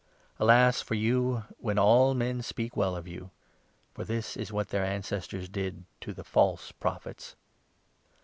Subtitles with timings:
[0.39, 3.29] Alas for you when all men speak well of you;
[3.93, 7.35] for this is what 26 their ancestors did to the false Prophets.